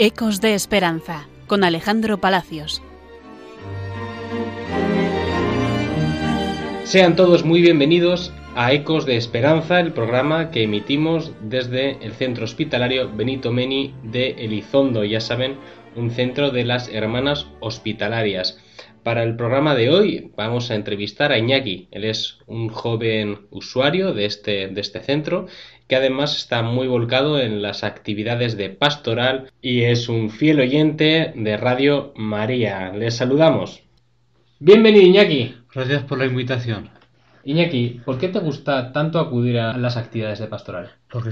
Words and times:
Ecos 0.00 0.40
de 0.40 0.54
Esperanza 0.54 1.26
con 1.48 1.64
Alejandro 1.64 2.18
Palacios. 2.18 2.80
Sean 6.84 7.16
todos 7.16 7.44
muy 7.44 7.60
bienvenidos 7.62 8.32
a 8.54 8.72
Ecos 8.72 9.06
de 9.06 9.16
Esperanza, 9.16 9.80
el 9.80 9.92
programa 9.92 10.52
que 10.52 10.62
emitimos 10.62 11.32
desde 11.40 11.98
el 12.06 12.12
centro 12.12 12.44
hospitalario 12.44 13.10
Benito 13.12 13.50
Meni 13.50 13.92
de 14.04 14.36
Elizondo, 14.38 15.02
ya 15.02 15.20
saben, 15.20 15.56
un 15.96 16.12
centro 16.12 16.52
de 16.52 16.64
las 16.64 16.88
hermanas 16.90 17.48
hospitalarias. 17.58 18.60
Para 19.08 19.22
el 19.22 19.36
programa 19.36 19.74
de 19.74 19.88
hoy 19.88 20.32
vamos 20.36 20.70
a 20.70 20.74
entrevistar 20.74 21.32
a 21.32 21.38
Iñaki. 21.38 21.88
Él 21.92 22.04
es 22.04 22.40
un 22.46 22.68
joven 22.68 23.46
usuario 23.50 24.12
de 24.12 24.26
este, 24.26 24.68
de 24.68 24.80
este 24.82 25.00
centro 25.00 25.46
que 25.88 25.96
además 25.96 26.36
está 26.36 26.60
muy 26.60 26.88
volcado 26.88 27.40
en 27.40 27.62
las 27.62 27.84
actividades 27.84 28.58
de 28.58 28.68
pastoral 28.68 29.50
y 29.62 29.84
es 29.84 30.10
un 30.10 30.28
fiel 30.28 30.60
oyente 30.60 31.32
de 31.34 31.56
Radio 31.56 32.12
María. 32.16 32.92
Les 32.92 33.16
saludamos. 33.16 33.82
Bienvenido 34.58 35.06
Iñaki. 35.06 35.56
Gracias 35.74 36.02
por 36.02 36.18
la 36.18 36.26
invitación. 36.26 36.90
Iñaki, 37.44 38.02
¿por 38.04 38.18
qué 38.18 38.28
te 38.28 38.40
gusta 38.40 38.92
tanto 38.92 39.20
acudir 39.20 39.58
a 39.58 39.78
las 39.78 39.96
actividades 39.96 40.38
de 40.38 40.48
pastoral? 40.48 40.90
Porque, 41.10 41.30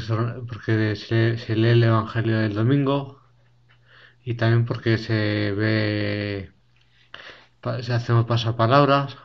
porque 0.48 0.96
se, 0.96 1.36
se 1.36 1.54
lee 1.54 1.72
el 1.72 1.84
Evangelio 1.84 2.38
del 2.38 2.54
domingo 2.54 3.20
y 4.24 4.32
también 4.32 4.64
porque 4.64 4.96
se 4.96 5.52
ve 5.52 6.55
se 7.80 7.92
hacemos 7.92 8.26
pasapalabras. 8.26 9.16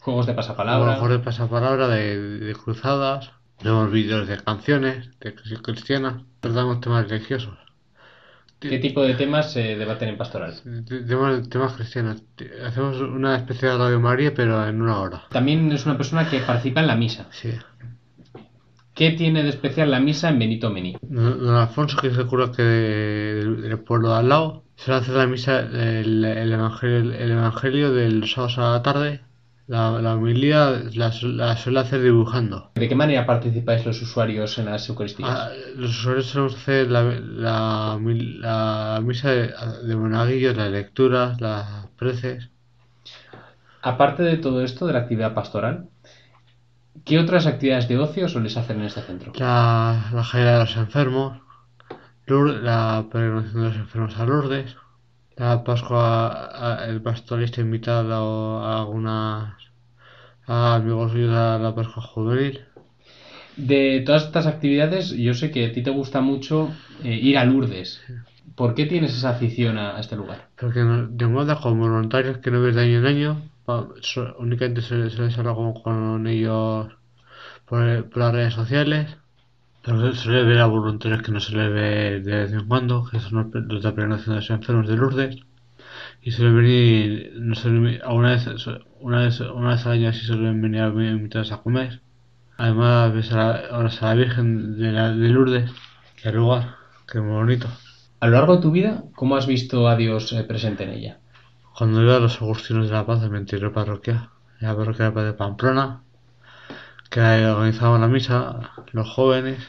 Juegos 0.00 0.26
de 0.26 0.34
pasapalabra. 0.34 0.96
Juegos 0.96 1.18
de 1.18 1.24
pasapalabra, 1.24 1.88
de, 1.88 2.18
de 2.38 2.54
cruzadas. 2.54 3.32
Vemos 3.62 3.90
vídeos 3.90 4.26
de 4.28 4.36
canciones, 4.38 5.10
de 5.20 5.34
cristianas. 5.34 6.22
Tratamos 6.40 6.80
temas 6.80 7.08
religiosos. 7.08 7.56
¿Qué 8.58 8.78
tipo 8.78 9.02
de 9.02 9.14
temas 9.14 9.52
se 9.52 9.76
debaten 9.76 10.08
en 10.08 10.16
pastoral? 10.16 10.54
Temas, 11.06 11.48
temas 11.48 11.74
cristianos. 11.74 12.22
Hacemos 12.66 13.00
una 13.00 13.36
especie 13.36 13.68
de 13.68 13.76
Radio 13.76 14.00
María, 14.00 14.32
pero 14.34 14.66
en 14.66 14.80
una 14.80 15.00
hora. 15.00 15.24
También 15.30 15.70
es 15.72 15.84
una 15.84 15.96
persona 15.96 16.28
que 16.28 16.40
participa 16.40 16.80
en 16.80 16.86
la 16.86 16.96
misa. 16.96 17.26
Sí. 17.30 17.50
¿Qué 18.94 19.10
tiene 19.10 19.42
de 19.42 19.50
especial 19.50 19.90
la 19.90 20.00
misa 20.00 20.30
en 20.30 20.38
Benito 20.38 20.70
Meni? 20.70 20.96
Don 21.02 21.54
Alfonso, 21.54 21.98
que 22.00 22.06
es 22.08 22.16
el 22.16 22.26
cura 22.26 22.52
que 22.52 22.62
del 22.62 23.78
pueblo 23.80 24.10
de 24.10 24.18
al 24.18 24.28
lado, 24.28 24.63
se 24.76 24.92
hace 24.92 25.12
la 25.12 25.26
misa, 25.26 25.60
el, 25.60 26.24
el, 26.24 26.52
evangelio, 26.52 27.12
el 27.12 27.30
evangelio 27.30 27.92
del 27.92 28.28
sábado 28.28 28.66
a 28.66 28.72
la 28.72 28.82
tarde. 28.82 29.20
La, 29.66 29.92
la 29.92 30.14
homilía 30.14 30.82
la, 30.92 31.10
la, 31.22 31.56
suele 31.56 31.80
hacer 31.80 32.02
dibujando. 32.02 32.70
¿De 32.74 32.86
qué 32.86 32.94
manera 32.94 33.24
participáis 33.24 33.86
los 33.86 34.02
usuarios 34.02 34.58
en 34.58 34.66
las 34.66 34.86
Eucaristías? 34.90 35.30
Ah, 35.30 35.50
los 35.76 35.90
usuarios 35.90 36.26
solemos 36.26 36.54
hacer 36.56 36.90
la, 36.90 37.02
la, 37.02 37.98
la 37.98 39.00
misa 39.02 39.30
de, 39.30 39.54
de 39.84 39.96
monaguillos, 39.96 40.54
las 40.54 40.70
lecturas, 40.70 41.40
las 41.40 41.86
preces. 41.96 42.50
Aparte 43.80 44.22
de 44.22 44.36
todo 44.36 44.62
esto, 44.62 44.86
de 44.86 44.92
la 44.92 44.98
actividad 45.00 45.32
pastoral, 45.32 45.88
¿qué 47.06 47.18
otras 47.18 47.46
actividades 47.46 47.88
de 47.88 47.98
ocio 47.98 48.28
soléis 48.28 48.56
hacer 48.58 48.76
en 48.76 48.82
este 48.82 49.00
centro? 49.00 49.32
La, 49.36 50.10
la 50.12 50.44
de 50.44 50.58
los 50.58 50.76
enfermos, 50.76 51.38
Lourdes, 52.26 52.62
la 52.62 53.06
peregrinación 53.12 53.62
de 53.62 53.68
los 53.68 53.76
enfermos 53.76 54.18
a 54.18 54.24
Lourdes, 54.24 54.76
la 55.36 55.62
Pascua, 55.62 56.78
el 56.88 57.02
pastorista 57.02 57.60
invitado 57.60 58.64
a 58.64 58.78
algunas 58.80 59.54
a 60.46 60.76
amigos 60.76 61.12
suyos 61.12 61.34
a 61.34 61.58
la 61.58 61.74
Pascua 61.74 62.02
juvenil. 62.02 62.60
De 63.56 64.02
todas 64.06 64.24
estas 64.24 64.46
actividades, 64.46 65.10
yo 65.10 65.34
sé 65.34 65.50
que 65.50 65.66
a 65.66 65.72
ti 65.72 65.82
te 65.82 65.90
gusta 65.90 66.20
mucho 66.22 66.72
eh, 67.02 67.14
ir 67.14 67.36
a 67.36 67.44
Lourdes. 67.44 68.02
¿Por 68.54 68.74
qué 68.74 68.86
tienes 68.86 69.16
esa 69.16 69.30
afición 69.30 69.76
a, 69.78 69.96
a 69.96 70.00
este 70.00 70.16
lugar? 70.16 70.48
Porque 70.58 70.80
de 70.80 71.26
moda 71.26 71.60
como 71.60 71.88
voluntarios 71.88 72.38
que 72.38 72.50
no 72.50 72.62
ves 72.62 72.74
de 72.74 72.82
año 72.82 72.98
en 72.98 73.06
año, 73.06 73.42
únicamente 74.38 74.80
se, 74.80 75.10
se 75.10 75.22
les 75.22 75.38
habla 75.38 75.54
con, 75.54 75.74
con 75.74 76.26
ellos 76.26 76.88
por, 77.66 78.08
por 78.08 78.18
las 78.18 78.32
redes 78.32 78.54
sociales 78.54 79.16
pero 79.84 80.14
se 80.14 80.30
le 80.30 80.44
ve 80.44 80.60
a 80.60 80.66
voluntarios 80.66 81.20
que 81.20 81.30
no 81.30 81.40
se 81.40 81.54
le 81.54 81.68
ve 81.68 82.20
de 82.20 82.34
vez 82.36 82.52
en 82.52 82.66
cuando, 82.66 83.04
que 83.04 83.20
son 83.20 83.50
los 83.52 83.82
de 83.82 83.92
peregrinación 83.92 84.34
de 84.34 84.40
los 84.40 84.50
enfermos 84.50 84.88
de 84.88 84.96
Lourdes. 84.96 85.36
Y 86.22 86.30
suelen 86.30 86.56
venir, 86.56 87.32
no 87.36 87.54
suelen, 87.54 88.00
una, 88.06 88.30
vez, 88.30 88.46
una, 89.00 89.18
vez, 89.18 89.40
una 89.40 89.70
vez 89.70 89.84
al 89.84 89.92
año 89.92 90.08
así 90.08 90.24
suelen 90.24 90.62
venir 90.62 90.80
a 90.80 90.88
invitados 90.88 91.52
a 91.52 91.58
comer. 91.58 92.00
Además 92.56 93.12
ves 93.12 93.30
a 93.32 93.36
la, 93.36 93.50
ahora 93.72 93.90
a 94.00 94.06
la 94.06 94.14
Virgen 94.14 94.78
de, 94.78 94.90
la, 94.90 95.10
de 95.10 95.28
Lourdes, 95.28 95.70
que 96.16 96.32
lugar, 96.32 96.76
que 97.06 97.20
muy 97.20 97.34
bonito. 97.34 97.68
A 98.20 98.26
lo 98.26 98.32
largo 98.32 98.56
de 98.56 98.62
tu 98.62 98.70
vida, 98.70 99.04
¿cómo 99.14 99.36
has 99.36 99.46
visto 99.46 99.86
a 99.86 99.96
Dios 99.96 100.32
eh, 100.32 100.44
presente 100.44 100.84
en 100.84 100.90
ella? 100.90 101.18
Cuando 101.76 102.00
iba 102.00 102.16
a 102.16 102.20
los 102.20 102.40
Agustinos 102.40 102.88
de 102.88 102.94
la 102.94 103.04
Paz, 103.04 103.22
en 103.22 103.32
mi 103.32 103.36
anterior 103.36 103.70
parroquia, 103.70 104.30
en 104.60 104.68
la 104.68 104.74
parroquia 104.74 105.10
de 105.10 105.34
Pamplona, 105.34 106.03
que 107.14 107.20
organizaban 107.20 108.00
la 108.00 108.08
misa, 108.08 108.72
los 108.90 109.08
jóvenes, 109.08 109.60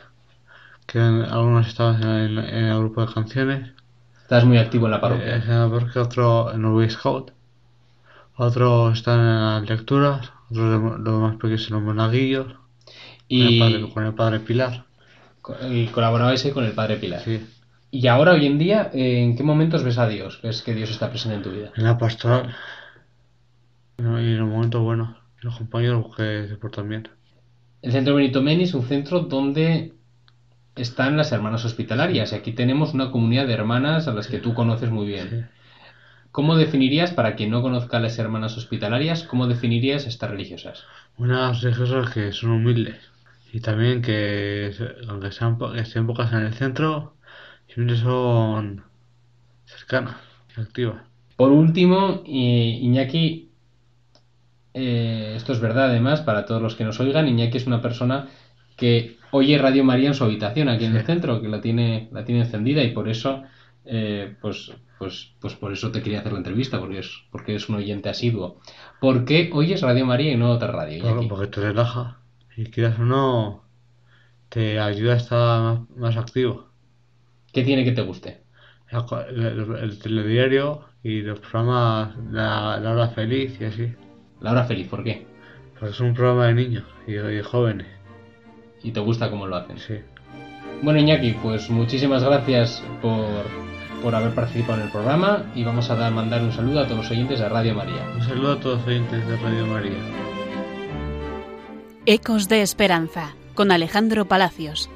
que 0.88 0.98
algunos 0.98 1.68
estaban 1.68 2.02
en, 2.02 2.40
en, 2.40 2.66
el 2.66 2.80
grupo 2.80 3.06
de 3.06 3.14
canciones. 3.14 3.72
Estás 4.24 4.46
muy 4.46 4.58
activo 4.58 4.88
en 4.88 4.92
la 4.94 5.00
parroquia. 5.00 5.38
Eh, 5.38 5.68
porque 5.70 6.00
otro 6.00 6.52
en 6.52 6.66
el 6.66 6.72
Boy 6.72 6.90
Scout, 6.90 7.30
otros 8.36 8.98
están 8.98 9.20
en 9.20 9.42
las 9.42 9.70
lecturas, 9.70 10.32
otros 10.50 11.00
los 11.00 11.22
más 11.22 11.36
pequeños 11.36 11.68
en 11.68 11.76
los 11.76 11.84
monaguillos, 11.84 12.48
y 13.28 13.60
con, 13.60 13.68
el 13.68 13.80
padre, 13.80 13.94
con 13.94 14.06
el 14.06 14.14
padre 14.16 14.40
Pilar. 14.40 14.86
Y 15.70 15.86
colaborabais 15.90 16.44
ahí 16.46 16.52
con 16.52 16.66
el 16.66 16.72
padre 16.72 16.96
Pilar. 16.98 17.22
Sí. 17.22 17.46
Y 17.92 18.08
ahora, 18.08 18.32
hoy 18.32 18.48
en 18.48 18.58
día, 18.58 18.90
¿en 18.92 19.38
qué 19.38 19.44
momentos 19.44 19.84
ves 19.84 20.00
a 20.00 20.08
Dios? 20.08 20.40
¿Ves 20.42 20.64
que 20.64 20.74
Dios 20.74 20.90
está 20.90 21.12
presente 21.12 21.36
en 21.38 21.44
tu 21.44 21.52
vida? 21.52 21.72
En 21.76 21.84
la 21.84 21.96
pastoral. 22.00 22.56
Y 24.00 24.02
en 24.02 24.40
los 24.40 24.50
momentos 24.50 24.82
buenos. 24.82 25.16
Los 25.42 25.60
compañeros 25.60 26.08
que 26.18 26.48
se 26.50 26.58
portan 26.58 26.90
bien. 26.90 27.08
El 27.86 27.92
Centro 27.92 28.16
Benito 28.16 28.42
Meni 28.42 28.64
es 28.64 28.74
un 28.74 28.82
centro 28.82 29.20
donde 29.20 29.94
están 30.76 31.18
las 31.18 31.32
hermanas 31.32 31.66
hospitalarias. 31.66 32.32
Y 32.32 32.36
aquí 32.36 32.52
tenemos 32.52 32.96
una 32.96 33.12
comunidad 33.12 33.46
de 33.46 33.54
hermanas 33.54 34.08
a 34.08 34.14
las 34.16 34.28
que 34.28 34.40
tú 34.40 34.56
conoces 34.56 34.90
muy 34.90 35.06
bien. 35.06 35.50
¿Cómo 36.32 36.56
definirías, 36.56 37.12
para 37.12 37.36
quien 37.36 37.52
no 37.52 37.62
conozca 37.62 37.98
a 37.98 38.00
las 38.00 38.18
hermanas 38.18 38.58
hospitalarias, 38.58 39.22
cómo 39.22 39.46
definirías 39.46 40.08
estas 40.08 40.32
religiosas? 40.32 40.84
Unas 41.20 41.62
religiosas 41.62 42.10
que 42.10 42.32
son 42.32 42.54
humildes 42.54 42.98
y 43.54 43.60
también 43.60 44.02
que, 44.02 44.72
aunque 45.08 45.32
sean, 45.32 45.60
que 45.60 45.80
estén 45.80 46.08
pocas 46.08 46.34
en 46.34 46.40
el 46.40 46.56
centro, 46.56 47.14
siempre 47.68 47.98
son 47.98 48.82
cercanas 49.66 50.16
activas. 50.58 51.04
Por 51.36 51.52
último, 51.52 52.24
Iñaki, 52.26 53.52
eh, 54.76 55.34
esto 55.36 55.54
es 55.54 55.60
verdad 55.60 55.86
además 55.86 56.22
para 56.22 56.46
todos 56.46 56.62
los 56.62 56.76
que 56.76 56.84
nos 56.84 57.00
oigan, 57.00 57.28
Iñaki 57.28 57.58
es 57.58 57.66
una 57.68 57.82
persona 57.82 58.28
que 58.76 59.18
oye 59.32 59.58
Radio 59.58 59.84
María 59.84 60.10
en 60.10 60.14
su 60.14 60.24
habitación 60.26 60.70
aquí 60.70 60.86
en 60.86 60.92
Sí. 60.92 60.98
el 61.00 61.06
centro, 61.06 61.42
que 61.42 61.48
la 61.48 61.62
tiene, 61.62 62.10
la 62.12 62.24
tiene 62.26 62.42
encendida 62.42 62.84
y 62.84 62.92
por 62.92 63.08
eso, 63.10 63.44
eh, 63.86 64.36
pues, 64.42 64.72
pues, 65.00 65.32
pues 65.40 65.54
por 65.56 65.72
eso 65.74 65.92
te 65.92 66.02
quería 66.02 66.20
hacer 66.20 66.32
la 66.34 66.40
entrevista, 66.40 66.80
porque 66.80 67.00
es, 67.00 67.10
porque 67.32 67.56
es 67.56 67.68
un 67.70 67.76
oyente 67.76 68.10
asiduo. 68.10 68.60
¿Por 69.00 69.26
qué 69.26 69.50
oyes 69.54 69.82
Radio 69.82 70.06
María 70.06 70.32
y 70.34 70.38
no 70.38 70.52
otra 70.52 70.72
radio? 70.72 71.00
Claro, 71.02 71.16
Iñaki? 71.18 71.28
porque 71.30 71.48
te 71.48 71.62
relaja 71.62 72.20
y 72.58 72.66
quieras 72.66 73.00
o 73.00 73.04
no, 73.04 73.64
te 74.50 74.80
ayuda 74.80 75.14
a 75.14 75.18
estar 75.18 75.62
más, 75.62 75.90
más 75.98 76.18
activo. 76.18 76.68
¿Qué 77.54 77.64
tiene 77.64 77.84
que 77.86 77.92
te 77.94 78.02
guste? 78.02 78.44
El, 78.92 79.42
el- 79.46 79.76
el 79.84 80.00
telediario 80.00 80.82
y 81.04 81.22
los 81.22 81.40
programas, 81.40 82.16
la, 82.32 82.78
la 82.80 82.92
hora 82.92 83.08
feliz 83.10 83.58
y 83.60 83.66
así. 83.66 83.94
La 84.42 84.52
hora 84.52 84.66
feliz, 84.66 84.88
¿por 84.88 85.04
qué? 85.04 85.26
Porque 85.74 85.94
es 85.94 86.00
un 86.00 86.14
programa 86.14 86.48
de 86.48 86.54
niños 86.54 86.84
y 87.08 87.14
de 87.14 87.44
jóvenes. 87.44 87.88
Y 88.84 88.92
te 88.92 89.00
gusta 89.00 89.30
cómo 89.30 89.48
lo 89.48 89.56
hacen. 89.56 89.78
Sí. 89.80 89.96
Bueno, 90.82 91.00
Iñaki, 91.00 91.32
pues 91.42 91.70
muchísimas 91.70 92.24
gracias 92.24 92.84
por, 93.02 93.26
por 94.04 94.14
haber 94.14 94.36
participado 94.36 94.80
en 94.80 94.86
el 94.86 94.92
programa 94.92 95.52
y 95.56 95.64
vamos 95.64 95.90
a 95.90 95.96
dar, 95.96 96.12
mandar 96.12 96.42
un 96.44 96.52
saludo 96.52 96.82
a 96.82 96.84
todos 96.86 96.98
los 96.98 97.12
oyentes 97.12 97.40
de 97.40 97.50
Radio 97.50 97.74
María. 97.74 98.08
Un 98.16 98.24
saludo 98.24 98.54
a 98.54 98.60
todos 98.60 98.80
los 98.80 98.88
oyentes 98.88 99.28
de 99.28 99.38
Radio 99.38 99.66
María. 99.66 99.98
Ecos 102.06 102.48
de 102.48 102.62
Esperanza 102.62 103.34
con 103.56 103.72
Alejandro 103.72 104.26
Palacios. 104.26 104.90